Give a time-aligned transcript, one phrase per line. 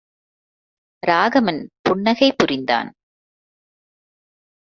[1.03, 2.89] ராகவன் புன்னகை புரிந்தான்!